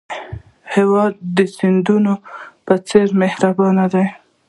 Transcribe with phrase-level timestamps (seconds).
[0.75, 2.13] هېواد د سیندونو
[2.65, 4.07] په څېر مهربان دی.